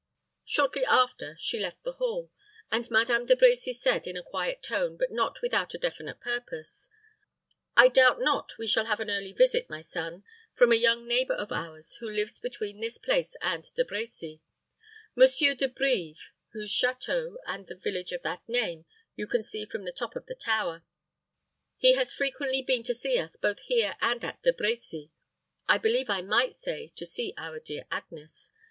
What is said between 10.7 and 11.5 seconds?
a young neighbor